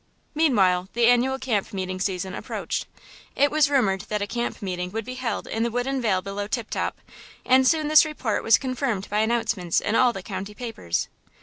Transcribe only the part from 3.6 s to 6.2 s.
rumored that a camp meeting would be held in the wooded